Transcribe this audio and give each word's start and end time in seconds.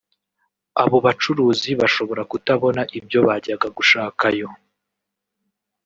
abo 0.83 0.97
bacuruzi 1.05 1.69
bashobora 1.81 2.21
kutabona 2.31 2.81
ibyo 2.97 3.19
bajyaga 3.27 3.67
gushakayo 3.77 4.47